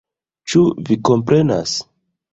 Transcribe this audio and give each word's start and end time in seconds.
Ĉu 0.53 0.63
Vi 0.87 0.97
komprenas? 1.11 1.77